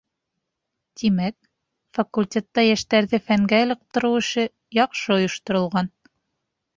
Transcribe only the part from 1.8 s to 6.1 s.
факультетта йәштәрҙе фәнгә ылыҡтырыу эше яҡшы ойошторолған.